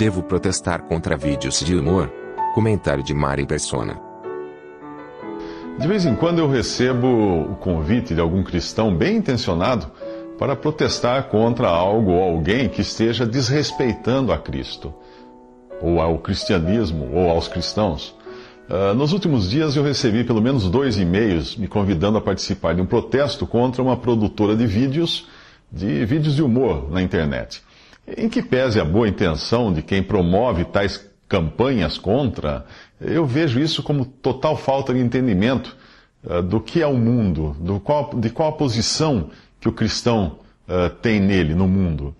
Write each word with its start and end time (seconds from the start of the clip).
Devo 0.00 0.22
protestar 0.22 0.84
contra 0.84 1.14
vídeos 1.14 1.60
de 1.60 1.76
humor? 1.76 2.10
Comentário 2.54 3.04
de 3.04 3.12
Mari 3.12 3.44
Persona. 3.44 4.00
De 5.78 5.86
vez 5.86 6.06
em 6.06 6.16
quando 6.16 6.38
eu 6.38 6.48
recebo 6.48 7.06
o 7.52 7.56
convite 7.56 8.14
de 8.14 8.20
algum 8.22 8.42
cristão 8.42 8.96
bem 8.96 9.18
intencionado 9.18 9.90
para 10.38 10.56
protestar 10.56 11.24
contra 11.24 11.68
algo 11.68 12.12
ou 12.12 12.22
alguém 12.22 12.66
que 12.66 12.80
esteja 12.80 13.26
desrespeitando 13.26 14.32
a 14.32 14.38
Cristo, 14.38 14.94
ou 15.82 16.00
ao 16.00 16.18
cristianismo, 16.18 17.10
ou 17.12 17.28
aos 17.28 17.46
cristãos. 17.46 18.16
Uh, 18.70 18.94
nos 18.94 19.12
últimos 19.12 19.50
dias 19.50 19.76
eu 19.76 19.82
recebi 19.82 20.24
pelo 20.24 20.40
menos 20.40 20.70
dois 20.70 20.98
e-mails 20.98 21.58
me 21.58 21.68
convidando 21.68 22.16
a 22.16 22.22
participar 22.22 22.74
de 22.74 22.80
um 22.80 22.86
protesto 22.86 23.46
contra 23.46 23.82
uma 23.82 23.98
produtora 23.98 24.56
de 24.56 24.66
vídeos, 24.66 25.28
de 25.70 26.06
vídeos 26.06 26.36
de 26.36 26.42
humor 26.42 26.90
na 26.90 27.02
internet. 27.02 27.62
Em 28.16 28.28
que 28.28 28.42
pese 28.42 28.80
a 28.80 28.84
boa 28.84 29.08
intenção 29.08 29.72
de 29.72 29.82
quem 29.82 30.02
promove 30.02 30.64
tais 30.64 31.08
campanhas 31.28 31.96
contra, 31.96 32.66
eu 33.00 33.24
vejo 33.24 33.60
isso 33.60 33.82
como 33.82 34.04
total 34.04 34.56
falta 34.56 34.92
de 34.92 34.98
entendimento 34.98 35.76
uh, 36.24 36.42
do 36.42 36.60
que 36.60 36.82
é 36.82 36.86
o 36.86 36.96
mundo, 36.96 37.56
do 37.60 37.78
qual, 37.78 38.10
de 38.14 38.30
qual 38.30 38.48
a 38.48 38.56
posição 38.56 39.30
que 39.60 39.68
o 39.68 39.72
cristão 39.72 40.38
uh, 40.66 40.90
tem 40.90 41.20
nele, 41.20 41.54
no 41.54 41.68
mundo. 41.68 42.14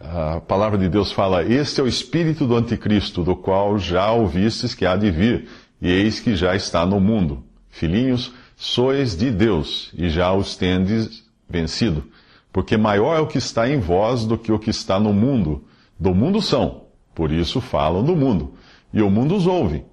A 0.00 0.40
palavra 0.40 0.78
de 0.78 0.88
Deus 0.88 1.10
fala: 1.10 1.42
Este 1.42 1.80
é 1.80 1.84
o 1.84 1.88
espírito 1.88 2.46
do 2.46 2.56
anticristo, 2.56 3.24
do 3.24 3.34
qual 3.34 3.78
já 3.78 4.12
ouvistes 4.12 4.74
que 4.74 4.86
há 4.86 4.96
de 4.96 5.10
vir, 5.10 5.48
e 5.82 5.90
eis 5.90 6.20
que 6.20 6.36
já 6.36 6.54
está 6.54 6.86
no 6.86 7.00
mundo. 7.00 7.42
Filhinhos, 7.68 8.32
sois 8.56 9.16
de 9.16 9.30
Deus, 9.30 9.90
e 9.96 10.08
já 10.08 10.32
os 10.32 10.56
tendes 10.56 11.24
vencido. 11.48 12.04
Porque 12.52 12.76
maior 12.76 13.16
é 13.16 13.20
o 13.20 13.26
que 13.26 13.38
está 13.38 13.68
em 13.68 13.78
vós 13.78 14.24
do 14.24 14.38
que 14.38 14.52
o 14.52 14.58
que 14.58 14.70
está 14.70 14.98
no 14.98 15.12
mundo. 15.12 15.64
Do 15.98 16.14
mundo 16.14 16.40
são, 16.40 16.84
por 17.14 17.30
isso 17.30 17.60
falam 17.60 18.04
do 18.04 18.16
mundo. 18.16 18.54
E 18.92 19.02
o 19.02 19.10
mundo 19.10 19.36
os 19.36 19.46
ouve. 19.46 19.84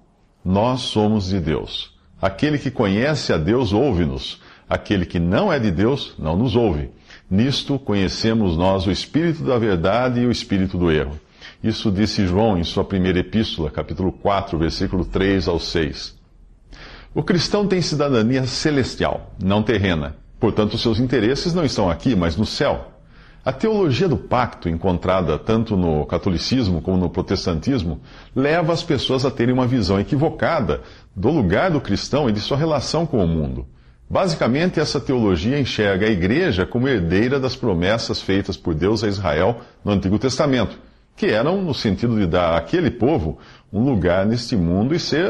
Nós 0.44 0.82
somos 0.82 1.28
de 1.28 1.40
Deus. 1.40 1.94
Aquele 2.20 2.58
que 2.58 2.70
conhece 2.70 3.32
a 3.32 3.36
Deus 3.36 3.72
ouve-nos. 3.72 4.40
Aquele 4.68 5.04
que 5.04 5.18
não 5.18 5.52
é 5.52 5.58
de 5.58 5.70
Deus 5.70 6.14
não 6.18 6.36
nos 6.36 6.56
ouve. 6.56 6.90
Nisto 7.30 7.78
conhecemos 7.78 8.56
nós 8.56 8.86
o 8.86 8.90
espírito 8.90 9.42
da 9.44 9.58
verdade 9.58 10.20
e 10.20 10.26
o 10.26 10.30
espírito 10.30 10.78
do 10.78 10.90
erro. 10.90 11.18
Isso 11.62 11.90
disse 11.90 12.26
João 12.26 12.58
em 12.58 12.64
sua 12.64 12.84
primeira 12.84 13.18
epístola, 13.18 13.70
capítulo 13.70 14.12
4, 14.12 14.58
versículo 14.58 15.04
3 15.04 15.48
ao 15.48 15.58
6. 15.58 16.16
O 17.14 17.22
cristão 17.22 17.66
tem 17.66 17.80
cidadania 17.80 18.46
celestial, 18.46 19.34
não 19.42 19.62
terrena. 19.62 20.16
Portanto, 20.38 20.76
seus 20.76 20.98
interesses 20.98 21.54
não 21.54 21.64
estão 21.64 21.90
aqui, 21.90 22.14
mas 22.14 22.36
no 22.36 22.44
céu. 22.44 22.92
A 23.44 23.52
teologia 23.52 24.08
do 24.08 24.16
pacto, 24.16 24.68
encontrada 24.68 25.38
tanto 25.38 25.76
no 25.76 26.04
catolicismo 26.04 26.82
como 26.82 26.96
no 26.96 27.08
protestantismo, 27.08 28.00
leva 28.34 28.72
as 28.72 28.82
pessoas 28.82 29.24
a 29.24 29.30
terem 29.30 29.54
uma 29.54 29.68
visão 29.68 30.00
equivocada 30.00 30.82
do 31.14 31.30
lugar 31.30 31.70
do 31.70 31.80
cristão 31.80 32.28
e 32.28 32.32
de 32.32 32.40
sua 32.40 32.56
relação 32.56 33.06
com 33.06 33.24
o 33.24 33.28
mundo. 33.28 33.64
Basicamente, 34.10 34.80
essa 34.80 35.00
teologia 35.00 35.58
enxerga 35.58 36.06
a 36.06 36.10
igreja 36.10 36.66
como 36.66 36.88
herdeira 36.88 37.40
das 37.40 37.56
promessas 37.56 38.20
feitas 38.20 38.56
por 38.56 38.74
Deus 38.74 39.02
a 39.02 39.08
Israel 39.08 39.60
no 39.84 39.92
Antigo 39.92 40.18
Testamento, 40.18 40.78
que 41.16 41.26
eram 41.26 41.62
no 41.62 41.72
sentido 41.72 42.16
de 42.16 42.26
dar 42.26 42.56
àquele 42.56 42.90
povo 42.90 43.38
um 43.72 43.84
lugar 43.84 44.26
neste 44.26 44.56
mundo 44.56 44.94
e 44.94 44.98
ser, 44.98 45.28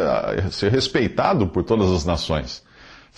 ser 0.50 0.70
respeitado 0.70 1.47
por 1.47 1.62
todas 1.62 1.91
as 1.91 2.04
nações. 2.04 2.66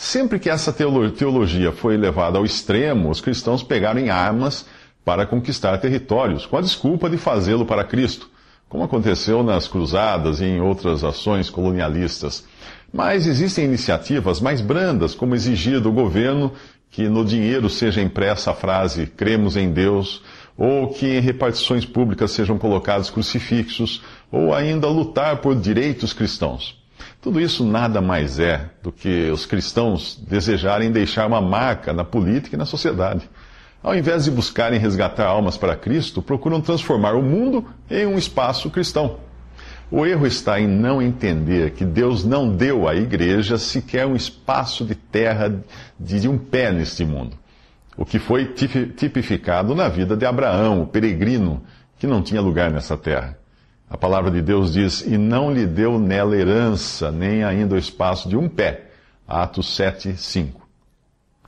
Sempre 0.00 0.38
que 0.38 0.48
essa 0.48 0.72
teologia 0.72 1.72
foi 1.72 1.97
levada 1.97 2.38
ao 2.38 2.44
extremo, 2.44 3.10
os 3.10 3.20
cristãos 3.20 3.64
pegaram 3.64 3.98
em 3.98 4.10
armas 4.10 4.64
para 5.04 5.26
conquistar 5.26 5.76
territórios, 5.78 6.47
com 6.47 6.56
a 6.56 6.60
desculpa 6.60 7.10
de 7.10 7.16
fazê-lo 7.16 7.66
para 7.66 7.82
Cristo, 7.82 8.31
como 8.69 8.84
aconteceu 8.84 9.42
nas 9.42 9.66
cruzadas 9.66 10.41
e 10.41 10.44
em 10.44 10.60
outras 10.60 11.03
ações 11.03 11.50
colonialistas. 11.50 12.44
Mas 12.92 13.26
existem 13.26 13.64
iniciativas 13.64 14.41
mais 14.41 14.60
brandas, 14.60 15.16
como 15.16 15.34
exigir 15.34 15.81
do 15.81 15.91
governo 15.91 16.53
que 16.92 17.08
no 17.08 17.25
dinheiro 17.25 17.69
seja 17.69 18.00
impressa 18.00 18.53
a 18.53 18.54
frase 18.54 19.04
cremos 19.04 19.56
em 19.56 19.72
Deus, 19.72 20.22
ou 20.56 20.91
que 20.91 21.08
em 21.08 21.20
repartições 21.20 21.84
públicas 21.84 22.31
sejam 22.31 22.56
colocados 22.56 23.10
crucifixos, 23.10 24.00
ou 24.31 24.54
ainda 24.54 24.87
lutar 24.87 25.38
por 25.38 25.56
direitos 25.56 26.12
cristãos. 26.12 26.78
Tudo 27.20 27.40
isso 27.40 27.64
nada 27.64 28.00
mais 28.00 28.38
é 28.38 28.70
do 28.82 28.92
que 28.92 29.28
os 29.30 29.44
cristãos 29.44 30.16
desejarem 30.28 30.92
deixar 30.92 31.26
uma 31.26 31.40
marca 31.40 31.92
na 31.92 32.04
política 32.04 32.54
e 32.54 32.58
na 32.58 32.64
sociedade. 32.64 33.28
Ao 33.82 33.94
invés 33.94 34.24
de 34.24 34.30
buscarem 34.30 34.78
resgatar 34.78 35.26
almas 35.26 35.56
para 35.56 35.76
Cristo, 35.76 36.22
procuram 36.22 36.60
transformar 36.60 37.14
o 37.14 37.22
mundo 37.22 37.64
em 37.90 38.06
um 38.06 38.18
espaço 38.18 38.70
cristão. 38.70 39.18
O 39.90 40.04
erro 40.04 40.26
está 40.26 40.60
em 40.60 40.66
não 40.66 41.00
entender 41.00 41.70
que 41.72 41.84
Deus 41.84 42.24
não 42.24 42.54
deu 42.54 42.86
à 42.86 42.94
igreja 42.94 43.56
sequer 43.56 44.06
um 44.06 44.14
espaço 44.14 44.84
de 44.84 44.94
terra 44.94 45.62
de 45.98 46.28
um 46.28 46.36
pé 46.36 46.70
neste 46.70 47.04
mundo. 47.04 47.36
O 47.96 48.04
que 48.04 48.18
foi 48.18 48.44
tipificado 48.44 49.74
na 49.74 49.88
vida 49.88 50.16
de 50.16 50.26
Abraão, 50.26 50.82
o 50.82 50.86
peregrino, 50.86 51.62
que 51.98 52.06
não 52.06 52.22
tinha 52.22 52.40
lugar 52.40 52.70
nessa 52.70 52.96
terra. 52.96 53.38
A 53.91 53.97
palavra 53.97 54.31
de 54.31 54.43
Deus 54.43 54.72
diz: 54.72 55.00
E 55.00 55.16
não 55.16 55.53
lhe 55.53 55.66
deu 55.66 55.99
nela 55.99 56.37
herança, 56.37 57.10
nem 57.10 57.43
ainda 57.43 57.75
o 57.75 57.78
espaço 57.78 58.28
de 58.28 58.37
um 58.37 58.49
pé. 58.49 58.91
Atos 59.26 59.75
7, 59.75 60.16
5. 60.16 60.66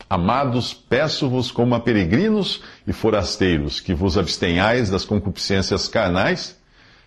Amados, 0.08 0.72
peço-vos 0.72 1.50
como 1.50 1.74
a 1.74 1.80
peregrinos 1.80 2.62
e 2.86 2.92
forasteiros, 2.92 3.80
que 3.80 3.94
vos 3.94 4.18
abstenhais 4.18 4.90
das 4.90 5.04
concupiscências 5.04 5.86
carnais, 5.86 6.58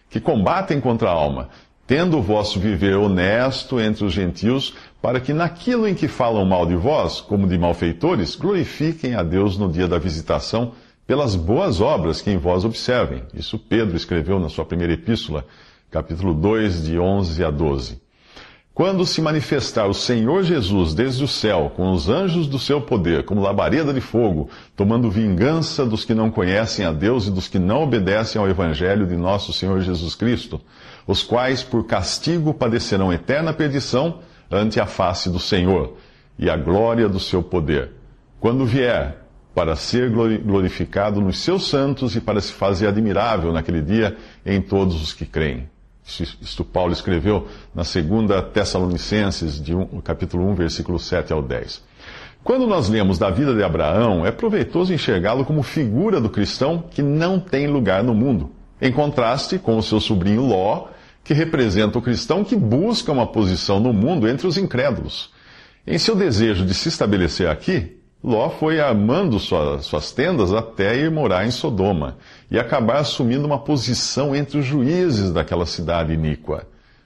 que 0.10 0.20
combatem 0.20 0.80
contra 0.80 1.10
a 1.10 1.14
alma, 1.14 1.50
tendo 1.86 2.18
o 2.18 2.22
vosso 2.22 2.60
viver 2.60 2.96
honesto 2.96 3.80
entre 3.80 4.06
os 4.06 4.14
gentios, 4.14 4.74
para 5.02 5.20
que 5.20 5.34
naquilo 5.34 5.88
em 5.88 5.96
que 5.96 6.08
falam 6.08 6.46
mal 6.46 6.66
de 6.66 6.76
vós, 6.76 7.20
como 7.20 7.48
de 7.48 7.58
malfeitores, 7.58 8.36
glorifiquem 8.36 9.16
a 9.16 9.24
Deus 9.24 9.58
no 9.58 9.70
dia 9.70 9.88
da 9.88 9.98
visitação 9.98 10.74
pelas 11.06 11.36
boas 11.36 11.82
obras 11.82 12.22
que 12.22 12.32
em 12.32 12.38
vós 12.38 12.64
observem. 12.64 13.24
Isso 13.34 13.60
Pedro 13.60 13.96
escreveu 13.96 14.40
na 14.40 14.50
sua 14.50 14.66
primeira 14.66 14.94
epístola, 14.94 15.46
capítulo 15.92 16.34
2, 16.34 16.86
de 16.86 16.98
11 16.98 17.44
a 17.44 17.52
12. 17.52 18.02
Quando 18.74 19.06
se 19.06 19.22
manifestar 19.22 19.86
o 19.86 19.94
Senhor 19.94 20.42
Jesus 20.42 20.96
desde 20.96 21.24
o 21.24 21.28
céu, 21.28 21.72
com 21.76 21.92
os 21.92 22.10
anjos 22.10 22.48
do 22.48 22.58
seu 22.58 22.82
poder, 22.82 23.24
como 23.24 23.40
labareda 23.40 23.94
de 23.94 24.02
fogo, 24.02 24.50
tomando 24.76 25.12
vingança 25.12 25.86
dos 25.86 26.04
que 26.04 26.16
não 26.16 26.32
conhecem 26.32 26.84
a 26.84 26.92
Deus 26.92 27.28
e 27.28 27.32
dos 27.32 27.48
que 27.48 27.60
não 27.60 27.84
obedecem 27.84 28.42
ao 28.42 28.50
Evangelho 28.50 29.06
de 29.06 29.16
nosso 29.16 29.54
Senhor 29.54 29.80
Jesus 29.82 30.16
Cristo, 30.16 30.60
os 31.06 31.22
quais 31.22 31.62
por 31.62 31.86
castigo 31.86 32.52
padecerão 32.52 33.14
eterna 33.14 33.54
perdição 33.54 34.22
ante 34.50 34.80
a 34.80 34.88
face 34.88 35.30
do 35.30 35.40
Senhor 35.40 35.96
e 36.40 36.50
a 36.50 36.58
glória 36.58 37.08
do 37.08 37.20
seu 37.20 37.44
poder. 37.44 37.92
Quando 38.40 38.66
vier, 38.66 39.23
para 39.54 39.76
ser 39.76 40.10
glorificado 40.10 41.22
nos 41.22 41.40
seus 41.40 41.68
santos 41.68 42.16
e 42.16 42.22
para 42.22 42.42
se 42.42 42.52
fazer 42.52 42.88
admirável 42.88 43.54
naquele 43.54 43.82
dia 43.82 44.18
em 44.46 44.62
todos 44.62 45.02
os 45.02 45.14
que 45.14 45.26
creem. 45.26 45.70
Isto 46.06 46.66
Paulo 46.66 46.92
escreveu 46.92 47.48
na 47.74 47.84
segunda 47.84 48.42
Tessalonicenses, 48.42 49.62
de 49.62 49.74
capítulo 50.04 50.50
1, 50.50 50.56
versículo 50.56 51.00
7 51.00 51.32
ao 51.32 51.42
10. 51.42 51.82
Quando 52.44 52.68
nós 52.68 52.90
lemos 52.90 53.18
da 53.18 53.30
vida 53.30 53.54
de 53.54 53.64
Abraão, 53.64 54.26
é 54.26 54.32
proveitoso 54.32 54.94
enxergá-lo 54.94 55.46
como 55.46 55.64
figura 55.64 56.20
do 56.20 56.30
cristão 56.30 56.84
que 56.92 57.02
não 57.02 57.40
tem 57.40 57.68
lugar 57.68 58.04
no 58.04 58.14
mundo, 58.14 58.52
em 58.82 58.92
contraste 58.92 59.58
com 59.58 59.78
o 59.78 59.84
seu 59.84 60.02
sobrinho 60.02 60.46
Ló, 60.46 60.88
que 61.24 61.34
representa 61.34 61.98
o 61.98 62.02
cristão 62.02 62.44
que 62.44 62.56
busca 62.56 63.14
uma 63.14 63.26
posição 63.26 63.80
no 63.80 63.94
mundo 63.94 64.28
entre 64.28 64.46
os 64.46 64.58
incrédulos. 64.58 65.32
Em 65.88 65.98
seu 65.98 66.18
desejo 66.18 66.66
de 66.66 66.74
se 66.74 66.90
estabelecer 66.90 67.48
aqui, 67.48 68.03
Ló 68.24 68.50
foi 68.50 68.80
armando 68.80 69.38
sua, 69.38 69.80
suas 69.82 70.14
tendas 70.14 70.54
até 70.54 70.96
ir 70.98 71.12
morar 71.12 71.46
em 71.46 71.52
Sodoma 71.52 72.16
e 72.50 72.58
acabar 72.58 72.98
assumindo 72.98 73.46
uma 73.46 73.60
posição 73.60 74.34
entre 74.34 74.60
os 74.60 74.66
juízes 74.66 75.32
daquela 75.32 75.66
cidade 75.66 76.14
iníqua. 76.14 76.66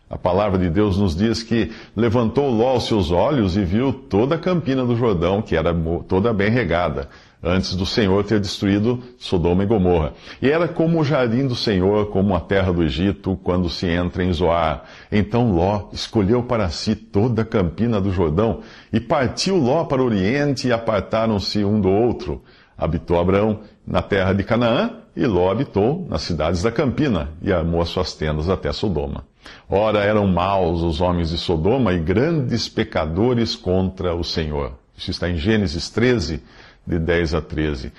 A 0.09 0.17
palavra 0.17 0.59
de 0.59 0.69
Deus 0.69 0.97
nos 0.97 1.15
diz 1.15 1.41
que 1.41 1.71
levantou 1.95 2.49
Ló 2.49 2.77
os 2.77 2.85
seus 2.85 3.11
olhos 3.11 3.57
e 3.57 3.65
viu 3.65 3.91
toda 3.91 4.35
a 4.35 4.39
campina 4.39 4.85
do 4.85 4.95
Jordão, 4.95 5.41
que 5.41 5.55
era 5.55 5.75
toda 6.07 6.31
bem 6.31 6.49
regada, 6.49 7.09
antes 7.41 7.75
do 7.75 7.85
Senhor 7.85 8.23
ter 8.23 8.39
destruído 8.39 9.01
Sodoma 9.17 9.63
e 9.63 9.65
Gomorra. 9.65 10.13
E 10.41 10.49
era 10.49 10.67
como 10.67 10.99
o 10.99 11.03
jardim 11.03 11.47
do 11.47 11.55
Senhor, 11.55 12.07
como 12.07 12.35
a 12.35 12.39
terra 12.39 12.73
do 12.73 12.83
Egito, 12.83 13.39
quando 13.43 13.69
se 13.69 13.87
entra 13.87 14.23
em 14.23 14.33
Zoar. 14.33 14.83
Então 15.11 15.51
Ló 15.51 15.89
escolheu 15.93 16.43
para 16.43 16.69
si 16.69 16.95
toda 16.95 17.43
a 17.43 17.45
campina 17.45 18.01
do 18.01 18.11
Jordão, 18.11 18.61
e 18.91 18.99
partiu 18.99 19.57
Ló 19.57 19.85
para 19.85 20.01
o 20.01 20.05
oriente, 20.05 20.67
e 20.67 20.71
apartaram-se 20.71 21.63
um 21.63 21.79
do 21.79 21.89
outro. 21.89 22.43
Habitou 22.77 23.19
Abraão 23.19 23.61
na 23.85 24.01
terra 24.01 24.33
de 24.33 24.43
Canaã, 24.43 24.97
e 25.15 25.25
Ló 25.25 25.49
habitou 25.49 26.05
nas 26.09 26.21
cidades 26.21 26.61
da 26.61 26.71
Campina, 26.71 27.31
e 27.41 27.51
armou 27.51 27.81
as 27.81 27.89
suas 27.89 28.13
tendas 28.13 28.49
até 28.49 28.71
Sodoma. 28.71 29.25
Ora, 29.69 29.99
eram 29.99 30.27
maus 30.27 30.81
os 30.81 31.01
homens 31.01 31.29
de 31.29 31.37
Sodoma 31.37 31.93
e 31.93 31.99
grandes 31.99 32.67
pecadores 32.69 33.55
contra 33.55 34.13
o 34.13 34.23
Senhor. 34.23 34.73
Isso 34.95 35.11
está 35.11 35.29
em 35.29 35.37
Gênesis 35.37 35.89
13, 35.89 36.41
de 36.87 36.97
10 36.97 37.35
a 37.35 37.41
13. 37.41 37.91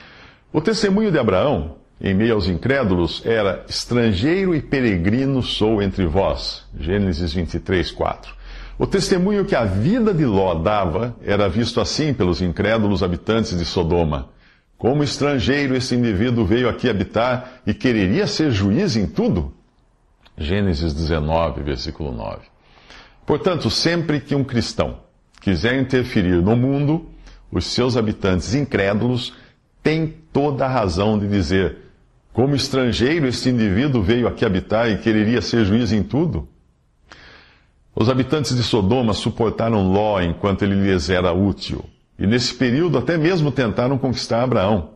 O 0.52 0.60
testemunho 0.60 1.12
de 1.12 1.18
Abraão, 1.18 1.76
em 2.00 2.14
meio 2.14 2.34
aos 2.34 2.48
incrédulos, 2.48 3.22
era 3.24 3.64
estrangeiro 3.68 4.54
e 4.54 4.62
peregrino 4.62 5.42
sou 5.42 5.82
entre 5.82 6.06
vós. 6.06 6.64
Gênesis 6.78 7.34
23, 7.34 7.90
4. 7.90 8.34
O 8.78 8.86
testemunho 8.86 9.44
que 9.44 9.56
a 9.56 9.64
vida 9.64 10.14
de 10.14 10.24
Ló 10.24 10.54
dava 10.54 11.14
era 11.22 11.48
visto 11.48 11.80
assim 11.80 12.14
pelos 12.14 12.40
incrédulos 12.40 13.02
habitantes 13.02 13.58
de 13.58 13.64
Sodoma. 13.64 14.30
Como 14.78 15.02
estrangeiro, 15.02 15.74
esse 15.74 15.96
indivíduo 15.96 16.44
veio 16.44 16.68
aqui 16.68 16.88
habitar 16.88 17.60
e 17.66 17.74
quereria 17.74 18.26
ser 18.28 18.52
juiz 18.52 18.96
em 18.96 19.06
tudo? 19.06 19.52
Gênesis 20.36 20.94
19, 20.94 21.64
versículo 21.64 22.12
9. 22.12 22.42
Portanto, 23.26 23.68
sempre 23.68 24.20
que 24.20 24.36
um 24.36 24.44
cristão 24.44 25.00
quiser 25.40 25.80
interferir 25.80 26.40
no 26.40 26.56
mundo, 26.56 27.10
os 27.50 27.66
seus 27.66 27.96
habitantes 27.96 28.54
incrédulos 28.54 29.34
têm 29.82 30.14
toda 30.32 30.64
a 30.64 30.68
razão 30.68 31.18
de 31.18 31.26
dizer: 31.26 31.78
como 32.32 32.54
estrangeiro, 32.54 33.26
este 33.26 33.48
indivíduo 33.48 34.00
veio 34.00 34.28
aqui 34.28 34.44
habitar 34.44 34.88
e 34.88 34.98
quereria 34.98 35.42
ser 35.42 35.64
juiz 35.64 35.90
em 35.90 36.02
tudo? 36.02 36.48
Os 37.94 38.08
habitantes 38.08 38.54
de 38.54 38.62
Sodoma 38.62 39.12
suportaram 39.12 39.90
Ló 39.90 40.20
enquanto 40.20 40.62
ele 40.62 40.76
lhes 40.76 41.10
era 41.10 41.32
útil. 41.32 41.84
E 42.16 42.28
nesse 42.28 42.54
período 42.54 42.96
até 42.96 43.18
mesmo 43.18 43.50
tentaram 43.50 43.98
conquistar 43.98 44.44
Abraão. 44.44 44.90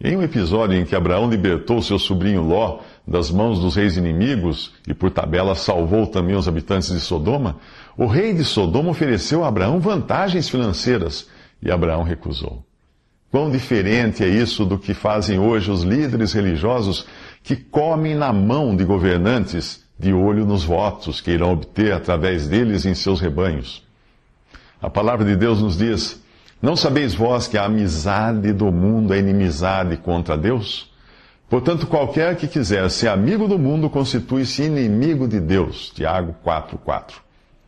Em 0.00 0.16
um 0.16 0.22
episódio 0.22 0.78
em 0.78 0.84
que 0.84 0.94
Abraão 0.94 1.28
libertou 1.28 1.82
seu 1.82 1.98
sobrinho 1.98 2.42
Ló 2.42 2.78
das 3.04 3.32
mãos 3.32 3.58
dos 3.58 3.74
reis 3.74 3.96
inimigos 3.96 4.72
e 4.86 4.94
por 4.94 5.10
tabela 5.10 5.56
salvou 5.56 6.06
também 6.06 6.36
os 6.36 6.46
habitantes 6.46 6.90
de 6.90 7.00
Sodoma, 7.00 7.56
o 7.96 8.06
rei 8.06 8.32
de 8.32 8.44
Sodoma 8.44 8.90
ofereceu 8.90 9.42
a 9.42 9.48
Abraão 9.48 9.80
vantagens 9.80 10.48
financeiras 10.48 11.28
e 11.62 11.70
Abraão 11.70 12.02
recusou. 12.02 12.64
Quão 13.30 13.50
diferente 13.50 14.24
é 14.24 14.28
isso 14.28 14.64
do 14.64 14.78
que 14.78 14.94
fazem 14.94 15.38
hoje 15.38 15.70
os 15.70 15.82
líderes 15.82 16.32
religiosos 16.32 17.06
que 17.42 17.56
comem 17.56 18.14
na 18.14 18.32
mão 18.32 18.74
de 18.74 18.84
governantes 18.84 19.84
de 19.98 20.12
olho 20.12 20.44
nos 20.44 20.64
votos 20.64 21.20
que 21.20 21.30
irão 21.30 21.52
obter 21.52 21.92
através 21.92 22.46
deles 22.46 22.84
em 22.84 22.94
seus 22.94 23.20
rebanhos. 23.20 23.82
A 24.80 24.90
palavra 24.90 25.24
de 25.24 25.36
Deus 25.36 25.60
nos 25.60 25.76
diz: 25.76 26.22
não 26.60 26.76
sabeis 26.76 27.14
vós 27.14 27.46
que 27.46 27.58
a 27.58 27.64
amizade 27.64 28.52
do 28.52 28.72
mundo 28.72 29.12
é 29.12 29.18
inimizade 29.18 29.96
contra 29.96 30.36
Deus? 30.36 30.90
Portanto, 31.48 31.86
qualquer 31.86 32.36
que 32.36 32.48
quiser 32.48 32.90
ser 32.90 33.08
amigo 33.08 33.46
do 33.46 33.58
mundo 33.58 33.88
constitui-se 33.88 34.64
inimigo 34.64 35.28
de 35.28 35.38
Deus. 35.38 35.90
Tiago 35.90 36.34
4,4. 36.44 37.14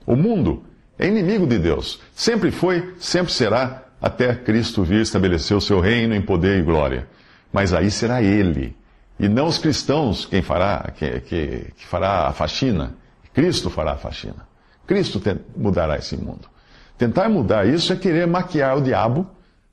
O 0.05 0.17
mundo 0.17 0.65
é 0.99 1.07
inimigo 1.07 1.47
de 1.47 1.59
Deus. 1.59 2.01
Sempre 2.15 2.51
foi, 2.51 2.95
sempre 2.99 3.33
será, 3.33 3.85
até 4.01 4.35
Cristo 4.35 4.83
vir 4.83 5.01
estabelecer 5.01 5.57
o 5.57 5.61
seu 5.61 5.81
reino 5.81 6.15
em 6.15 6.23
poder 6.23 6.59
e 6.59 6.63
glória. 6.63 7.07
Mas 7.53 7.73
aí 7.73 7.91
será 7.91 8.23
Ele, 8.23 8.77
e 9.19 9.29
não 9.29 9.47
os 9.47 9.59
cristãos 9.59 10.25
quem 10.25 10.43
fará, 10.43 10.93
que, 10.97 11.21
que, 11.21 11.73
que 11.77 11.87
fará 11.87 12.29
a 12.29 12.33
faxina. 12.33 12.95
Cristo 13.33 13.71
fará 13.71 13.93
a 13.93 13.97
faxina. 13.97 14.47
Cristo 14.87 15.21
mudará 15.57 15.97
esse 15.97 16.17
mundo. 16.17 16.49
Tentar 16.97 17.29
mudar 17.29 17.67
isso 17.67 17.93
é 17.93 17.97
querer 17.97 18.27
maquiar 18.27 18.79
o 18.79 18.81
diabo 18.81 19.29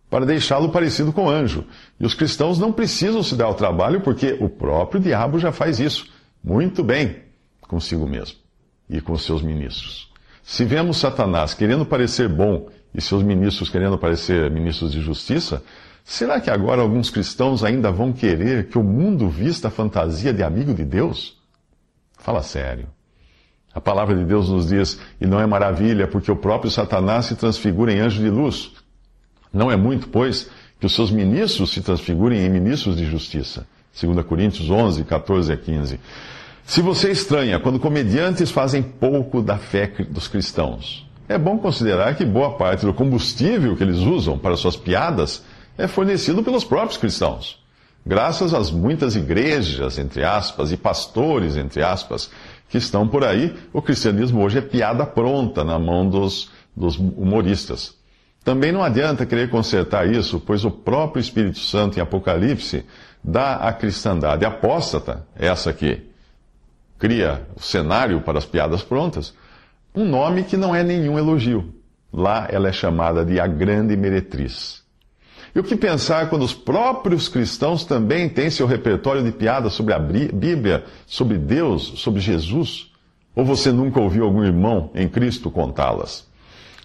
para 0.09 0.25
deixá-lo 0.25 0.69
parecido 0.69 1.11
com 1.11 1.29
anjo. 1.29 1.65
E 1.99 2.05
os 2.05 2.13
cristãos 2.13 2.59
não 2.59 2.71
precisam 2.71 3.23
se 3.23 3.35
dar 3.35 3.49
o 3.49 3.53
trabalho 3.53 4.01
porque 4.01 4.37
o 4.39 4.49
próprio 4.49 5.01
diabo 5.01 5.39
já 5.39 5.51
faz 5.51 5.79
isso 5.79 6.07
muito 6.43 6.83
bem 6.83 7.17
consigo 7.61 8.07
mesmo 8.07 8.37
e 8.87 9.01
com 9.01 9.17
seus 9.17 9.41
ministros. 9.41 10.11
Se 10.45 10.63
vemos 10.63 10.97
Satanás 10.97 11.55
querendo 11.55 11.83
parecer 11.83 12.29
bom 12.29 12.69
e 12.93 13.01
seus 13.01 13.23
ministros 13.23 13.67
querendo 13.67 13.97
parecer 13.97 14.49
ministros 14.51 14.91
de 14.91 15.01
justiça, 15.01 15.63
será 16.03 16.39
que 16.39 16.51
agora 16.51 16.83
alguns 16.83 17.09
cristãos 17.09 17.63
ainda 17.63 17.91
vão 17.91 18.13
querer 18.13 18.69
que 18.69 18.77
o 18.77 18.83
mundo 18.83 19.27
vista 19.27 19.69
a 19.69 19.71
fantasia 19.71 20.31
de 20.31 20.43
amigo 20.43 20.71
de 20.71 20.85
Deus? 20.85 21.35
Fala 22.19 22.43
sério. 22.43 22.87
A 23.73 23.81
palavra 23.81 24.15
de 24.15 24.23
Deus 24.23 24.47
nos 24.47 24.67
diz, 24.67 24.99
e 25.19 25.25
não 25.25 25.39
é 25.39 25.47
maravilha, 25.47 26.07
porque 26.07 26.31
o 26.31 26.35
próprio 26.35 26.69
Satanás 26.69 27.25
se 27.25 27.35
transfigura 27.35 27.91
em 27.91 27.99
anjo 27.99 28.21
de 28.21 28.29
luz. 28.29 28.71
Não 29.51 29.71
é 29.71 29.75
muito, 29.75 30.07
pois, 30.09 30.49
que 30.79 30.85
os 30.85 30.93
seus 30.93 31.09
ministros 31.09 31.71
se 31.71 31.81
transfigurem 31.81 32.39
em 32.39 32.49
ministros 32.49 32.95
de 32.95 33.05
justiça. 33.05 33.67
2 33.99 34.23
Coríntios 34.25 34.69
11, 34.69 35.03
14 35.05 35.51
a 35.51 35.57
15. 35.57 35.99
Se 36.65 36.81
você 36.81 37.11
estranha 37.11 37.59
quando 37.59 37.79
comediantes 37.79 38.49
fazem 38.49 38.81
pouco 38.81 39.39
da 39.39 39.55
fé 39.55 39.85
dos 40.09 40.27
cristãos, 40.27 41.07
é 41.29 41.37
bom 41.37 41.59
considerar 41.59 42.15
que 42.15 42.25
boa 42.25 42.57
parte 42.57 42.85
do 42.85 42.93
combustível 42.93 43.77
que 43.77 43.83
eles 43.83 43.99
usam 43.99 44.35
para 44.37 44.57
suas 44.57 44.75
piadas 44.75 45.43
é 45.77 45.87
fornecido 45.87 46.43
pelos 46.43 46.63
próprios 46.63 46.97
cristãos. 46.97 47.63
Graças 48.03 48.51
às 48.51 48.71
muitas 48.71 49.15
igrejas, 49.15 49.99
entre 49.99 50.23
aspas, 50.23 50.71
e 50.71 50.77
pastores, 50.77 51.55
entre 51.55 51.83
aspas, 51.83 52.31
que 52.67 52.79
estão 52.79 53.07
por 53.07 53.23
aí, 53.23 53.55
o 53.71 53.81
cristianismo 53.81 54.43
hoje 54.43 54.57
é 54.57 54.61
piada 54.61 55.05
pronta 55.05 55.63
na 55.63 55.77
mão 55.77 56.09
dos, 56.09 56.49
dos 56.75 56.97
humoristas. 56.97 57.93
Também 58.43 58.71
não 58.71 58.83
adianta 58.83 59.25
querer 59.25 59.51
consertar 59.51 60.07
isso, 60.11 60.39
pois 60.39 60.65
o 60.65 60.71
próprio 60.71 61.21
Espírito 61.21 61.59
Santo 61.59 61.99
em 61.99 62.01
Apocalipse 62.01 62.85
dá 63.23 63.55
à 63.55 63.71
cristandade 63.71 64.45
apóstata, 64.45 65.25
essa 65.35 65.71
que 65.71 66.14
cria 66.97 67.47
o 67.55 67.61
cenário 67.61 68.21
para 68.21 68.37
as 68.37 68.45
piadas 68.45 68.83
prontas, 68.83 69.33
um 69.93 70.05
nome 70.05 70.43
que 70.43 70.57
não 70.57 70.75
é 70.75 70.83
nenhum 70.83 71.17
elogio. 71.17 71.73
Lá 72.11 72.47
ela 72.49 72.69
é 72.69 72.71
chamada 72.71 73.25
de 73.25 73.39
a 73.39 73.47
grande 73.47 73.95
meretriz. 73.95 74.83
E 75.53 75.59
o 75.59 75.63
que 75.63 75.75
pensar 75.75 76.29
quando 76.29 76.43
os 76.43 76.53
próprios 76.53 77.29
cristãos 77.29 77.85
também 77.85 78.27
têm 78.27 78.49
seu 78.49 78.67
repertório 78.67 79.23
de 79.23 79.31
piadas 79.31 79.73
sobre 79.73 79.93
a 79.93 79.99
Bíblia, 79.99 80.83
sobre 81.07 81.37
Deus, 81.37 81.93
sobre 81.95 82.19
Jesus? 82.19 82.91
Ou 83.33 83.45
você 83.45 83.71
nunca 83.71 83.99
ouviu 83.99 84.25
algum 84.25 84.43
irmão 84.43 84.91
em 84.93 85.07
Cristo 85.07 85.49
contá-las? 85.49 86.27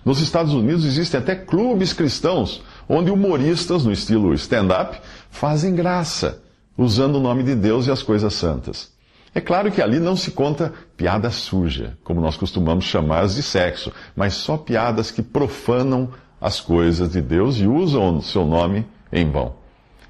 Nos 0.04 0.20
Estados 0.20 0.54
Unidos 0.54 0.84
existem 0.84 1.20
até 1.20 1.34
clubes 1.34 1.92
cristãos 1.92 2.62
onde 2.88 3.10
humoristas, 3.10 3.84
no 3.84 3.92
estilo 3.92 4.34
stand-up, 4.34 5.00
fazem 5.30 5.74
graça, 5.74 6.42
usando 6.76 7.16
o 7.16 7.20
nome 7.20 7.42
de 7.42 7.54
Deus 7.54 7.86
e 7.86 7.90
as 7.90 8.02
coisas 8.02 8.34
santas. 8.34 8.92
É 9.34 9.40
claro 9.40 9.70
que 9.70 9.80
ali 9.80 10.00
não 10.00 10.16
se 10.16 10.32
conta 10.32 10.72
piada 10.96 11.30
suja, 11.30 11.96
como 12.02 12.20
nós 12.20 12.36
costumamos 12.36 12.84
chamar 12.84 13.20
as 13.20 13.36
de 13.36 13.42
sexo, 13.42 13.92
mas 14.16 14.34
só 14.34 14.56
piadas 14.56 15.10
que 15.10 15.22
profanam 15.22 16.10
as 16.40 16.60
coisas 16.60 17.10
de 17.10 17.20
Deus 17.20 17.58
e 17.58 17.66
usam 17.66 18.16
o 18.16 18.22
seu 18.22 18.44
nome 18.44 18.84
em 19.12 19.30
vão. 19.30 19.54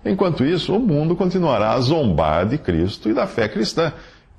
Enquanto 0.04 0.44
isso, 0.44 0.74
o 0.74 0.80
mundo 0.80 1.14
continuará 1.14 1.72
a 1.72 1.80
zombar 1.80 2.46
de 2.46 2.56
Cristo 2.56 3.10
e 3.10 3.14
da 3.14 3.26
fé 3.26 3.46
cristã. 3.48 3.92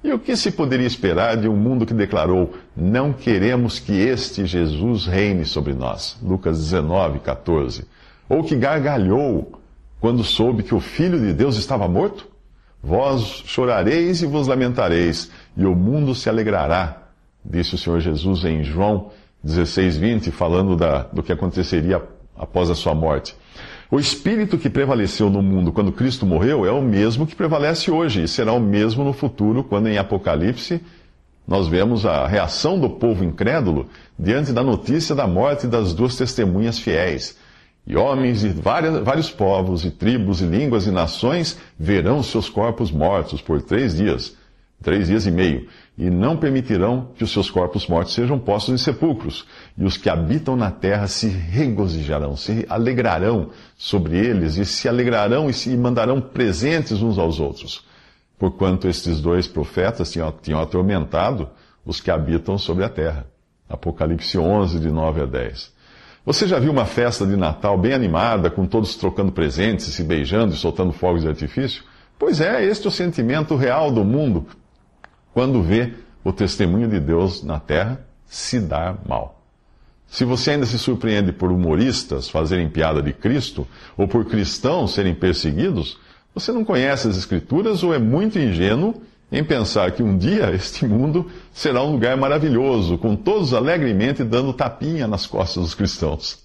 E 0.04 0.12
o 0.12 0.18
que 0.18 0.36
se 0.36 0.52
poderia 0.52 0.88
esperar 0.88 1.38
de 1.38 1.48
um 1.48 1.56
mundo 1.56 1.86
que 1.86 1.94
declarou: 1.94 2.54
Não 2.76 3.14
queremos 3.14 3.78
que 3.78 3.92
este 3.92 4.48
Jesus 4.48 5.06
reine 5.06 5.46
sobre 5.46 5.74
nós? 5.74 6.18
Lucas 6.24 6.58
19, 6.58 7.20
14. 7.20 7.86
Ou 8.28 8.44
que 8.44 8.56
gargalhou 8.56 9.60
quando 10.00 10.24
soube 10.24 10.64
que 10.64 10.74
o 10.74 10.80
Filho 10.80 11.20
de 11.20 11.34
Deus 11.34 11.56
estava 11.58 11.88
morto? 11.88 12.31
Vós 12.84 13.44
chorareis 13.46 14.22
e 14.22 14.26
vos 14.26 14.48
lamentareis, 14.48 15.30
e 15.56 15.66
o 15.66 15.76
mundo 15.76 16.16
se 16.16 16.28
alegrará, 16.30 17.04
disse 17.46 17.76
o 17.76 17.78
Senhor 17.78 18.00
Jesus 18.00 18.44
em 18.44 18.64
João 18.64 19.12
16, 19.44 19.98
20, 19.98 20.32
falando 20.32 20.76
da, 20.76 21.04
do 21.04 21.22
que 21.22 21.32
aconteceria 21.32 22.02
após 22.36 22.70
a 22.70 22.76
sua 22.76 22.96
morte. 22.96 23.36
O 23.90 24.00
espírito 24.00 24.58
que 24.58 24.70
prevaleceu 24.70 25.30
no 25.30 25.42
mundo 25.42 25.72
quando 25.72 25.92
Cristo 25.92 26.26
morreu 26.26 26.66
é 26.66 26.72
o 26.72 26.82
mesmo 26.82 27.28
que 27.28 27.36
prevalece 27.36 27.92
hoje 27.92 28.24
e 28.24 28.28
será 28.28 28.54
o 28.54 28.60
mesmo 28.60 29.04
no 29.04 29.14
futuro, 29.14 29.64
quando 29.64 29.90
em 29.90 29.98
Apocalipse 29.98 30.82
nós 31.48 31.68
vemos 31.68 32.06
a 32.06 32.26
reação 32.26 32.80
do 32.80 32.90
povo 32.90 33.24
incrédulo 33.24 33.88
diante 34.18 34.54
da 34.54 34.64
notícia 34.64 35.14
da 35.14 35.28
morte 35.28 35.68
das 35.68 35.94
duas 35.94 36.16
testemunhas 36.16 36.80
fiéis. 36.80 37.38
E 37.86 37.96
homens 37.96 38.42
de 38.42 38.50
várias, 38.50 39.04
vários 39.04 39.30
povos, 39.30 39.84
e 39.84 39.92
tribos, 39.92 40.42
e 40.42 40.46
línguas, 40.46 40.86
e 40.86 40.92
nações 40.92 41.58
verão 41.78 42.22
seus 42.22 42.48
corpos 42.48 42.92
mortos 42.92 43.42
por 43.42 43.62
três 43.62 43.98
dias 43.98 44.36
três 44.82 45.08
dias 45.08 45.26
e 45.26 45.32
meio, 45.32 45.68
e 45.98 46.10
não 46.10 46.36
permitirão 46.36 47.10
que 47.16 47.24
os 47.24 47.32
seus 47.32 47.50
corpos 47.50 47.88
mortos 47.88 48.14
sejam 48.14 48.40
postos 48.40 48.74
em 48.74 48.78
sepulcros, 48.78 49.46
e 49.78 49.86
os 49.86 49.96
que 49.96 50.10
habitam 50.10 50.56
na 50.56 50.72
terra 50.72 51.08
se 51.08 51.28
regozijarão, 51.28 52.36
se 52.36 52.66
alegrarão 52.68 53.50
sobre 53.78 54.18
eles, 54.18 54.58
e 54.58 54.66
se 54.66 54.90
alegrarão 54.90 55.50
e 55.50 55.54
se 55.54 55.76
mandarão 55.78 56.20
presentes 56.20 57.02
uns 57.02 57.18
aos 57.18 57.40
outros, 57.40 57.86
porquanto 58.40 58.88
estes 58.88 59.22
dois 59.22 59.48
profetas 59.48 60.12
tinham, 60.12 60.34
tinham 60.42 60.60
atormentado 60.60 61.50
os 61.86 62.02
que 62.02 62.10
habitam 62.10 62.58
sobre 62.58 62.84
a 62.84 62.90
terra. 62.90 63.28
Apocalipse 63.70 64.38
11, 64.38 64.80
de 64.80 64.92
9 64.92 65.22
a 65.22 65.26
10. 65.26 65.81
Você 66.24 66.48
já 66.48 66.60
viu 66.60 66.72
uma 66.72 66.86
festa 66.86 67.26
de 67.26 67.36
Natal 67.36 67.76
bem 67.78 67.94
animada, 67.94 68.52
com 68.52 68.66
todos 68.66 68.96
trocando 68.96 69.32
presentes, 69.32 69.86
se 69.86 70.04
beijando 70.04 70.54
e 70.54 70.58
soltando 70.58 70.94
fogos 70.94 71.24
de 71.24 71.28
artifício? 71.28 71.84
Pois 72.20 72.40
é, 72.40 72.64
este 72.64 72.86
é 72.86 72.90
o 72.90 72.92
sentimento 72.92 73.56
real 73.56 73.92
do 73.92 74.04
mundo 74.04 74.46
quando 75.34 75.64
vê 75.64 75.94
o 76.24 76.32
testemunho 76.32 76.88
de 76.88 77.00
Deus 77.00 77.42
na 77.42 77.60
terra 77.60 78.06
se 78.28 78.60
dar 78.60 79.00
mal. 79.08 79.42
Se 80.06 80.24
você 80.24 80.52
ainda 80.52 80.66
se 80.68 80.78
surpreende 80.78 81.32
por 81.32 81.52
humoristas 81.52 82.30
fazerem 82.30 82.70
piada 82.70 83.02
de 83.02 83.14
Cristo, 83.14 83.68
ou 83.98 84.08
por 84.08 84.26
cristãos 84.26 84.94
serem 84.94 85.16
perseguidos, 85.16 85.98
você 86.36 86.52
não 86.52 86.64
conhece 86.64 87.08
as 87.08 87.18
Escrituras 87.18 87.82
ou 87.82 87.94
é 87.94 87.98
muito 87.98 88.38
ingênuo 88.38 89.02
em 89.32 89.44
pensar 89.44 89.92
que 89.92 90.04
um 90.04 90.18
dia 90.18 90.52
este 90.56 90.86
mundo 90.86 91.30
será 91.54 91.82
um 91.84 91.94
lugar 91.94 92.18
maravilhoso, 92.18 92.98
com 92.98 93.16
todos 93.16 93.54
alegremente 93.54 94.24
dando 94.24 94.54
tapinha 94.54 95.08
nas 95.08 95.26
costas 95.26 95.64
dos 95.64 95.74
cristãos. 95.74 96.40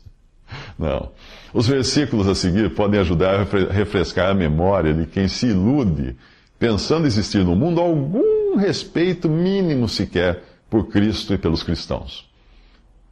Não. 0.78 1.10
Os 1.52 1.66
versículos 1.66 2.28
a 2.28 2.34
seguir 2.34 2.74
podem 2.74 3.00
ajudar 3.00 3.40
a 3.40 3.72
refrescar 3.72 4.30
a 4.30 4.34
memória 4.34 4.94
de 4.94 5.06
quem 5.06 5.26
se 5.26 5.46
ilude, 5.46 6.16
pensando 6.58 7.06
existir 7.06 7.44
no 7.44 7.56
mundo 7.56 7.80
algum 7.80 8.56
respeito 8.56 9.28
mínimo 9.28 9.88
sequer 9.88 10.42
por 10.70 10.88
Cristo 10.88 11.34
e 11.34 11.38
pelos 11.38 11.62
cristãos. 11.62 12.28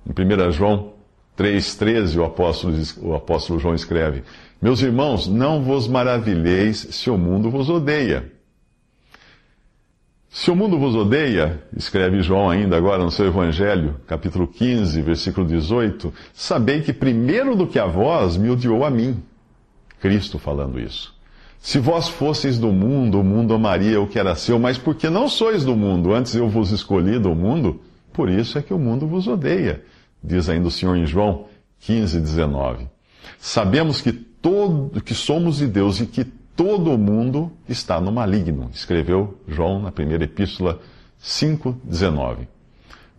Em 0.07 0.13
1 0.13 0.53
João 0.53 0.93
3,13, 1.39 2.19
o 2.19 2.25
apóstolo, 2.25 2.77
o 3.03 3.15
apóstolo 3.15 3.59
João 3.59 3.75
escreve: 3.75 4.23
Meus 4.61 4.83
irmãos, 4.83 5.27
não 5.27 5.63
vos 5.63 5.89
maravilheis 5.89 6.87
se 6.91 7.11
o 7.11 7.19
mundo 7.19 7.51
vos 7.51 7.69
odeia. 7.69 8.34
Se 10.35 10.51
o 10.51 10.57
mundo 10.57 10.77
vos 10.77 10.97
odeia, 10.97 11.63
escreve 11.77 12.21
João 12.21 12.51
ainda 12.51 12.77
agora 12.77 13.05
no 13.05 13.11
seu 13.13 13.27
Evangelho, 13.27 14.01
capítulo 14.05 14.49
15, 14.49 15.01
versículo 15.01 15.47
18, 15.47 16.13
sabei 16.33 16.83
que 16.83 16.93
primeiro 16.93 17.55
do 17.55 17.69
que 17.69 17.79
a 17.79 17.87
vós 17.87 18.37
me 18.37 18.51
odiou 18.51 18.85
a 18.85 18.91
mim. 18.91 19.23
Cristo 20.01 20.37
falando 20.37 20.81
isso. 20.81 21.15
Se 21.61 21.79
vós 21.79 22.09
fosseis 22.09 22.59
do 22.59 22.73
mundo, 22.73 23.21
o 23.21 23.23
mundo 23.23 23.55
amaria 23.55 24.01
o 24.01 24.09
que 24.09 24.19
era 24.19 24.35
seu, 24.35 24.59
mas 24.59 24.77
porque 24.77 25.09
não 25.09 25.29
sois 25.29 25.65
do 25.65 25.77
mundo, 25.77 26.13
antes 26.13 26.35
eu 26.35 26.49
vos 26.49 26.73
escolhi 26.73 27.17
do 27.17 27.33
mundo, 27.33 27.81
por 28.13 28.29
isso 28.29 28.59
é 28.59 28.63
que 28.63 28.75
o 28.75 28.79
mundo 28.79 29.07
vos 29.07 29.29
odeia, 29.29 29.85
diz 30.21 30.49
ainda 30.49 30.67
o 30.67 30.71
Senhor 30.71 30.97
em 30.97 31.07
João 31.07 31.45
15, 31.79 32.19
19. 32.19 32.89
Sabemos 33.39 34.01
que 34.01 34.13
todo, 34.13 35.01
que 35.01 35.15
somos 35.15 35.59
de 35.59 35.69
Deus 35.69 36.01
e 36.01 36.07
que 36.07 36.27
todo 36.57 36.97
mundo 36.99 37.53
está 37.69 38.01
no 38.01 38.13
maligno, 38.13 38.71
escreveu 38.73 39.39
João 39.47 39.81
na 39.81 39.91
primeira 39.91 40.25
epístola 40.25 40.81
5,19. 41.23 42.47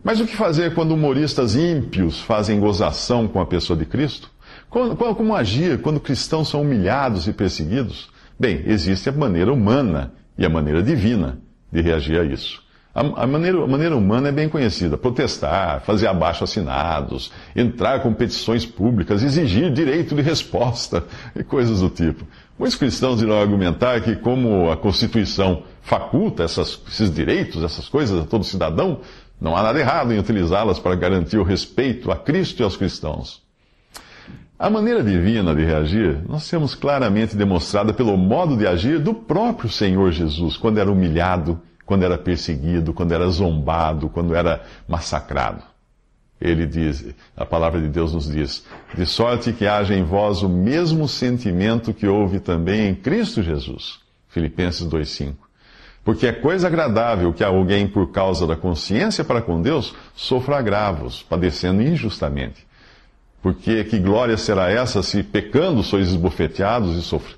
Mas 0.03 0.19
o 0.19 0.25
que 0.25 0.35
fazer 0.35 0.73
quando 0.75 0.93
humoristas 0.93 1.55
ímpios 1.55 2.21
fazem 2.21 2.59
gozação 2.59 3.27
com 3.27 3.41
a 3.41 3.45
pessoa 3.45 3.77
de 3.77 3.85
Cristo? 3.85 4.29
Como, 4.69 4.95
como 4.95 5.35
agir 5.35 5.81
quando 5.81 5.99
cristãos 5.99 6.49
são 6.49 6.61
humilhados 6.61 7.27
e 7.27 7.33
perseguidos? 7.33 8.09
Bem, 8.39 8.61
existe 8.65 9.09
a 9.09 9.11
maneira 9.11 9.51
humana 9.51 10.13
e 10.37 10.45
a 10.45 10.49
maneira 10.49 10.83
divina 10.83 11.39
de 11.71 11.81
reagir 11.81 12.19
a 12.19 12.23
isso. 12.23 12.63
A, 12.93 13.23
a, 13.23 13.27
maneira, 13.27 13.61
a 13.61 13.67
maneira 13.67 13.95
humana 13.95 14.29
é 14.29 14.31
bem 14.31 14.47
conhecida: 14.47 14.97
protestar, 14.97 15.81
fazer 15.81 16.07
abaixo 16.07 16.45
assinados, 16.45 17.31
entrar 17.53 18.01
com 18.01 18.13
petições 18.13 18.65
públicas, 18.65 19.21
exigir 19.21 19.71
direito 19.71 20.15
de 20.15 20.21
resposta 20.21 21.03
e 21.35 21.43
coisas 21.43 21.81
do 21.81 21.89
tipo. 21.89 22.25
Muitos 22.57 22.77
cristãos 22.77 23.21
irão 23.21 23.39
argumentar 23.39 24.01
que, 24.01 24.15
como 24.15 24.71
a 24.71 24.77
Constituição 24.77 25.63
faculta 25.81 26.43
essas, 26.43 26.81
esses 26.87 27.13
direitos, 27.13 27.63
essas 27.63 27.89
coisas 27.89 28.21
a 28.21 28.25
todo 28.25 28.43
cidadão, 28.43 29.01
não 29.39 29.55
há 29.55 29.61
nada 29.61 29.79
errado 29.79 30.13
em 30.13 30.19
utilizá-las 30.19 30.79
para 30.79 30.95
garantir 30.95 31.37
o 31.37 31.43
respeito 31.43 32.11
a 32.11 32.15
Cristo 32.15 32.61
e 32.61 32.63
aos 32.63 32.77
cristãos. 32.77 33.43
A 34.57 34.69
maneira 34.69 35.03
divina 35.03 35.53
de 35.53 35.65
reagir 35.65 36.23
nós 36.29 36.49
temos 36.49 36.73
claramente 36.73 37.35
demonstrada 37.35 37.93
pelo 37.93 38.15
modo 38.15 38.55
de 38.55 38.65
agir 38.65 38.99
do 38.99 39.13
próprio 39.13 39.69
Senhor 39.69 40.11
Jesus, 40.11 40.55
quando 40.55 40.77
era 40.77 40.89
humilhado 40.89 41.61
quando 41.85 42.03
era 42.03 42.17
perseguido, 42.17 42.93
quando 42.93 43.11
era 43.11 43.27
zombado, 43.29 44.09
quando 44.09 44.35
era 44.35 44.63
massacrado. 44.87 45.63
Ele 46.39 46.65
diz, 46.65 47.05
a 47.35 47.45
palavra 47.45 47.79
de 47.79 47.87
Deus 47.87 48.13
nos 48.13 48.29
diz: 48.29 48.65
de 48.93 49.05
sorte 49.05 49.53
que 49.53 49.65
haja 49.65 49.95
em 49.95 50.03
vós 50.03 50.43
o 50.43 50.49
mesmo 50.49 51.07
sentimento 51.07 51.93
que 51.93 52.07
houve 52.07 52.39
também 52.39 52.89
em 52.89 52.95
Cristo 52.95 53.41
Jesus. 53.41 53.99
Filipenses 54.27 54.85
2,5. 54.87 55.35
Porque 56.03 56.27
é 56.27 56.31
coisa 56.31 56.67
agradável 56.67 57.33
que 57.33 57.43
alguém, 57.43 57.87
por 57.87 58.11
causa 58.11 58.45
da 58.45 58.55
consciência 58.55 59.23
para 59.23 59.41
com 59.41 59.59
Deus, 59.59 59.95
sofra 60.13 60.57
agravos, 60.57 61.23
padecendo 61.23 61.81
injustamente. 61.81 62.67
Porque 63.41 63.83
que 63.85 63.97
glória 63.97 64.37
será 64.37 64.69
essa 64.69 65.01
se 65.01 65.23
pecando 65.23 65.81
sois 65.81 66.09
esbofeteados 66.09 66.95
e, 66.95 67.01
sofre, 67.01 67.35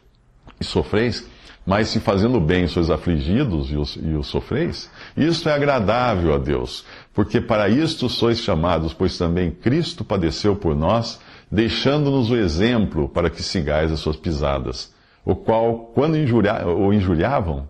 e 0.60 0.66
sofreis? 0.66 1.25
Mas 1.68 1.90
se 1.90 2.00
fazendo 2.00 2.40
bem 2.40 2.66
sois 2.66 2.90
afligidos 2.90 3.70
e 3.70 3.76
os, 3.76 3.98
e 3.98 4.14
os 4.14 4.28
sofreis, 4.28 4.90
isto 5.18 5.50
é 5.50 5.54
agradável 5.54 6.34
a 6.34 6.38
Deus, 6.38 6.86
porque 7.14 7.42
para 7.42 7.68
isto 7.68 8.08
sois 8.08 8.40
chamados, 8.40 8.94
pois 8.94 9.18
também 9.18 9.52
Cristo 9.52 10.06
padeceu 10.06 10.56
por 10.56 10.74
nós, 10.74 11.20
deixando-nos 11.52 12.32
o 12.32 12.38
exemplo 12.38 13.10
para 13.10 13.30
que 13.30 13.44
sigais 13.44 13.92
as 13.92 14.00
suas 14.00 14.16
pisadas, 14.16 14.96
o 15.26 15.36
qual, 15.36 15.92
quando 15.94 16.18
injuria, 16.18 16.66
o 16.66 16.94
injuriavam, 16.94 17.68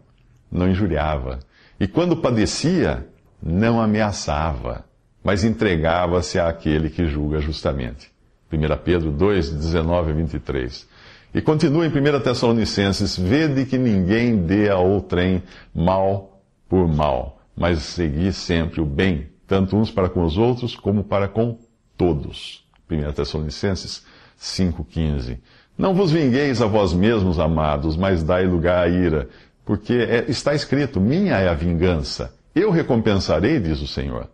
não 0.51 0.69
injuriava, 0.69 1.39
e 1.79 1.87
quando 1.87 2.17
padecia, 2.17 3.07
não 3.41 3.81
ameaçava, 3.81 4.85
mas 5.23 5.43
entregava-se 5.43 6.39
àquele 6.39 6.91
que 6.91 7.07
julga 7.07 7.39
justamente. 7.39 8.11
1 8.53 8.77
Pedro 8.83 9.11
2, 9.11 9.49
19 9.49 10.11
a 10.11 10.13
23. 10.13 10.87
E 11.37 11.41
continua 11.43 11.85
em 11.85 11.89
1 11.89 12.19
Tessalonicenses: 12.21 13.15
Vede 13.15 13.63
que 13.65 13.77
ninguém 13.77 14.37
dê 14.37 14.71
a 14.71 14.79
outrem 14.79 15.43
mal 15.71 16.41
por 16.67 16.87
mal, 16.87 17.39
mas 17.55 17.77
segui 17.83 18.33
sempre 18.33 18.81
o 18.81 18.85
bem, 18.87 19.27
tanto 19.45 19.77
uns 19.77 19.91
para 19.91 20.09
com 20.09 20.25
os 20.25 20.35
outros, 20.35 20.75
como 20.75 21.03
para 21.03 21.27
com 21.27 21.59
todos. 21.95 22.65
1 22.89 23.11
Tessalonicenses 23.11 24.03
5,15. 24.41 25.37
Não 25.77 25.93
vos 25.93 26.11
vingueis 26.11 26.59
a 26.59 26.65
vós 26.65 26.91
mesmos, 26.91 27.37
amados, 27.37 27.95
mas 27.95 28.23
dai 28.23 28.47
lugar 28.47 28.85
à 28.85 28.89
ira, 28.89 29.29
porque 29.63 29.93
é, 29.93 30.25
está 30.27 30.55
escrito: 30.55 30.99
Minha 30.99 31.35
é 31.35 31.49
a 31.49 31.53
vingança, 31.53 32.33
eu 32.55 32.71
recompensarei, 32.71 33.59
diz 33.59 33.79
o 33.79 33.87
Senhor. 33.87 34.27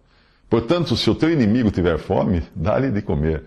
Portanto, 0.50 0.96
se 0.96 1.10
o 1.10 1.16
teu 1.16 1.30
inimigo 1.30 1.70
tiver 1.70 1.98
fome, 1.98 2.44
dá-lhe 2.56 2.90
de 2.92 3.02
comer. 3.02 3.44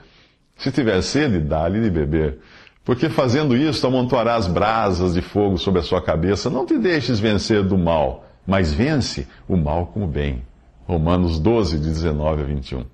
Se 0.58 0.70
tiver 0.70 1.00
sede, 1.02 1.38
dá-lhe 1.38 1.80
de 1.80 1.88
beber 1.88 2.38
porque 2.86 3.10
fazendo 3.10 3.56
isso 3.56 3.84
amontoarás 3.84 4.46
brasas 4.46 5.12
de 5.12 5.20
fogo 5.20 5.58
sobre 5.58 5.80
a 5.80 5.82
sua 5.82 6.00
cabeça. 6.00 6.48
Não 6.48 6.64
te 6.64 6.78
deixes 6.78 7.18
vencer 7.18 7.64
do 7.64 7.76
mal, 7.76 8.24
mas 8.46 8.72
vence 8.72 9.26
o 9.48 9.56
mal 9.56 9.88
com 9.88 10.04
o 10.04 10.06
bem. 10.06 10.44
Romanos 10.86 11.40
12, 11.40 11.78
de 11.80 11.88
19 11.88 12.42
a 12.42 12.44
21. 12.46 12.84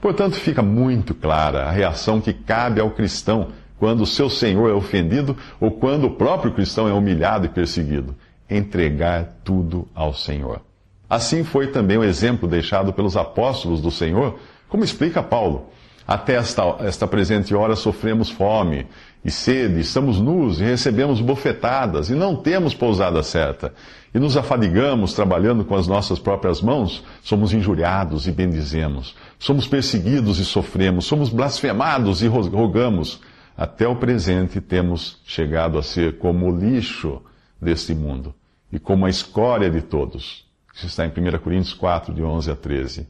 Portanto, 0.00 0.36
fica 0.36 0.62
muito 0.62 1.16
clara 1.16 1.64
a 1.64 1.72
reação 1.72 2.20
que 2.20 2.32
cabe 2.32 2.80
ao 2.80 2.92
cristão 2.92 3.48
quando 3.76 4.02
o 4.02 4.06
seu 4.06 4.30
Senhor 4.30 4.70
é 4.70 4.72
ofendido 4.72 5.36
ou 5.60 5.72
quando 5.72 6.04
o 6.04 6.10
próprio 6.12 6.52
cristão 6.52 6.88
é 6.88 6.92
humilhado 6.92 7.46
e 7.46 7.48
perseguido. 7.48 8.14
Entregar 8.48 9.38
tudo 9.42 9.88
ao 9.92 10.14
Senhor. 10.14 10.60
Assim 11.08 11.42
foi 11.42 11.66
também 11.66 11.98
o 11.98 12.04
exemplo 12.04 12.48
deixado 12.48 12.92
pelos 12.92 13.16
apóstolos 13.16 13.80
do 13.80 13.90
Senhor, 13.90 14.38
como 14.68 14.84
explica 14.84 15.20
Paulo. 15.20 15.70
Até 16.06 16.34
esta, 16.34 16.62
esta 16.80 17.06
presente 17.06 17.54
hora 17.54 17.76
sofremos 17.76 18.30
fome 18.30 18.86
e 19.22 19.30
sede, 19.30 19.80
estamos 19.80 20.18
nus 20.18 20.60
e 20.60 20.64
recebemos 20.64 21.20
bofetadas 21.20 22.08
e 22.08 22.14
não 22.14 22.34
temos 22.34 22.74
pousada 22.74 23.22
certa. 23.22 23.74
E 24.14 24.18
nos 24.18 24.36
afadigamos 24.36 25.12
trabalhando 25.12 25.64
com 25.64 25.76
as 25.76 25.86
nossas 25.86 26.18
próprias 26.18 26.62
mãos, 26.62 27.04
somos 27.22 27.52
injuriados 27.52 28.26
e 28.26 28.32
bendizemos. 28.32 29.14
Somos 29.38 29.66
perseguidos 29.66 30.38
e 30.38 30.44
sofremos, 30.44 31.04
somos 31.04 31.28
blasfemados 31.28 32.22
e 32.22 32.26
rogamos. 32.26 33.20
Até 33.56 33.86
o 33.86 33.94
presente 33.94 34.58
temos 34.58 35.20
chegado 35.24 35.78
a 35.78 35.82
ser 35.82 36.16
como 36.16 36.50
o 36.50 36.58
lixo 36.58 37.20
deste 37.60 37.94
mundo 37.94 38.34
e 38.72 38.78
como 38.78 39.04
a 39.04 39.10
escória 39.10 39.68
de 39.68 39.82
todos. 39.82 40.46
Isso 40.74 40.86
está 40.86 41.04
em 41.04 41.10
1 41.10 41.38
Coríntios 41.40 41.74
4, 41.74 42.14
de 42.14 42.22
11 42.22 42.50
a 42.50 42.56
13. 42.56 43.06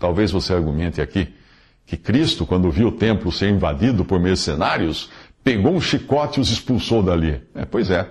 Talvez 0.00 0.32
você 0.32 0.52
argumente 0.52 1.00
aqui 1.00 1.32
que 1.90 1.96
Cristo, 1.96 2.46
quando 2.46 2.70
viu 2.70 2.86
o 2.86 2.92
templo 2.92 3.32
ser 3.32 3.50
invadido 3.50 4.04
por 4.04 4.20
mercenários, 4.20 5.10
pegou 5.42 5.74
um 5.74 5.80
chicote 5.80 6.38
e 6.38 6.40
os 6.40 6.48
expulsou 6.48 7.02
dali. 7.02 7.42
É, 7.52 7.64
pois 7.64 7.90
é. 7.90 8.08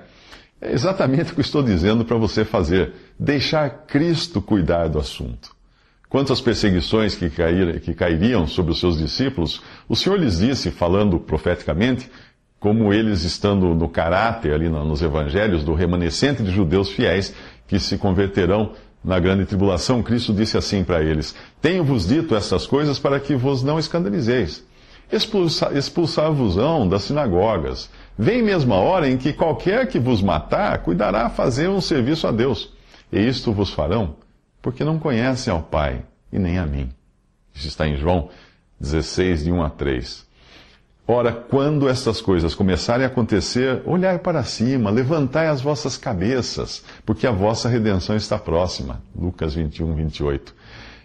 É 0.59 0.73
exatamente 0.73 1.31
o 1.31 1.35
que 1.35 1.39
estou 1.39 1.63
dizendo 1.63 2.03
para 2.03 2.17
você 2.17 2.43
fazer: 2.43 2.91
deixar 3.17 3.69
Cristo 3.87 4.41
cuidar 4.41 4.89
do 4.89 4.99
assunto. 4.99 5.55
Quanto 6.09 6.33
às 6.33 6.41
perseguições 6.41 7.15
que, 7.15 7.29
cair, 7.29 7.79
que 7.79 7.93
cairiam 7.93 8.45
sobre 8.45 8.73
os 8.73 8.81
seus 8.81 8.97
discípulos, 8.97 9.61
o 9.87 9.95
Senhor 9.95 10.19
lhes 10.19 10.39
disse, 10.39 10.71
falando 10.71 11.17
profeticamente, 11.17 12.11
como 12.59 12.91
eles 12.91 13.23
estando 13.23 13.73
no 13.73 13.87
caráter 13.87 14.53
ali 14.53 14.67
nos 14.67 15.01
evangelhos 15.01 15.63
do 15.63 15.73
remanescente 15.73 16.43
de 16.43 16.51
judeus 16.51 16.89
fiéis 16.89 17.33
que 17.65 17.79
se 17.79 17.97
converterão 17.97 18.73
na 19.03 19.19
grande 19.19 19.45
tribulação, 19.45 20.03
Cristo 20.03 20.33
disse 20.33 20.57
assim 20.57 20.83
para 20.83 21.01
eles: 21.01 21.35
Tenho-vos 21.61 22.07
dito 22.07 22.35
estas 22.35 22.67
coisas 22.67 22.99
para 22.99 23.19
que 23.19 23.35
vos 23.35 23.63
não 23.63 23.79
escandalizeis. 23.79 24.63
Expulsar-vos-ão 25.11 26.87
das 26.87 27.03
sinagogas. 27.03 27.89
Vem 28.17 28.43
mesmo 28.43 28.73
a 28.73 28.77
hora 28.77 29.09
em 29.09 29.17
que 29.17 29.33
qualquer 29.33 29.87
que 29.87 29.97
vos 29.97 30.21
matar 30.21 30.79
cuidará 30.79 31.29
fazer 31.29 31.67
um 31.69 31.81
serviço 31.81 32.27
a 32.27 32.31
Deus. 32.31 32.71
E 33.11 33.19
isto 33.19 33.51
vos 33.51 33.71
farão 33.71 34.15
porque 34.61 34.83
não 34.83 34.99
conhecem 34.99 35.51
ao 35.51 35.61
Pai 35.61 36.03
e 36.31 36.37
nem 36.37 36.59
a 36.59 36.65
mim. 36.65 36.89
Isso 37.55 37.67
está 37.67 37.87
em 37.87 37.97
João 37.97 38.29
16, 38.79 39.45
de 39.45 39.51
1 39.51 39.63
a 39.63 39.69
3. 39.69 40.28
Ora, 41.11 41.31
quando 41.31 41.89
estas 41.89 42.21
coisas 42.21 42.53
começarem 42.53 43.03
a 43.03 43.07
acontecer, 43.07 43.81
olhai 43.83 44.19
para 44.19 44.43
cima, 44.43 44.91
levantai 44.91 45.47
as 45.47 45.59
vossas 45.59 45.97
cabeças, 45.97 46.83
porque 47.03 47.25
a 47.25 47.31
vossa 47.31 47.67
redenção 47.67 48.15
está 48.15 48.37
próxima. 48.37 49.01
Lucas 49.17 49.55
21, 49.55 49.95
28. 49.95 50.53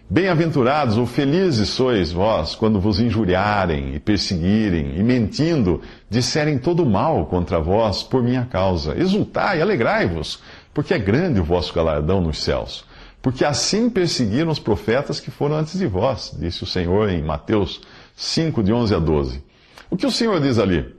Bem-aventurados 0.07 0.95
ou 0.95 1.07
felizes 1.07 1.69
sois 1.69 2.11
vós 2.11 2.53
quando 2.53 2.79
vos 2.79 2.99
injuriarem 2.99 3.95
e 3.95 3.99
perseguirem 3.99 4.95
e 4.95 5.01
mentindo 5.01 5.81
disserem 6.07 6.59
todo 6.59 6.85
mal 6.85 7.25
contra 7.25 7.59
vós 7.59 8.03
por 8.03 8.21
minha 8.21 8.45
causa. 8.45 8.95
Exultai, 8.95 9.59
alegrai-vos, 9.59 10.39
porque 10.71 10.93
é 10.93 10.99
grande 10.99 11.39
o 11.39 11.43
vosso 11.43 11.73
galardão 11.73 12.21
nos 12.21 12.43
céus 12.43 12.85
porque 13.23 13.43
assim 13.43 13.89
perseguiram 13.89 14.51
os 14.51 14.59
profetas 14.59 15.19
que 15.19 15.31
foram 15.31 15.55
antes 15.55 15.79
de 15.79 15.87
vós, 15.87 16.31
disse 16.37 16.61
o 16.61 16.67
Senhor 16.67 17.09
em 17.09 17.23
Mateus 17.23 17.81
5, 18.15 18.61
de 18.61 18.71
11 18.71 18.93
a 18.93 18.99
12. 18.99 19.54
O 19.89 19.97
que 19.97 20.05
o 20.05 20.11
Senhor 20.11 20.39
diz 20.39 20.59
ali? 20.59 20.95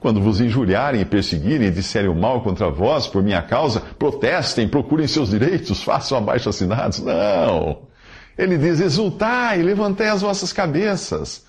Quando 0.00 0.20
vos 0.20 0.40
injuriarem 0.40 1.00
e 1.00 1.04
perseguirem 1.04 1.68
e 1.68 1.72
disserem 1.72 2.08
o 2.08 2.14
mal 2.14 2.42
contra 2.42 2.70
vós 2.70 3.06
por 3.06 3.22
minha 3.22 3.42
causa, 3.42 3.80
protestem, 3.80 4.68
procurem 4.68 5.08
seus 5.08 5.30
direitos, 5.30 5.82
façam 5.84 6.18
abaixo 6.18 6.48
assinados. 6.48 7.00
Não! 7.00 7.82
Ele 8.36 8.56
diz: 8.56 8.80
exultai, 8.80 9.60
levantei 9.62 10.08
as 10.08 10.22
vossas 10.22 10.52
cabeças. 10.52 11.44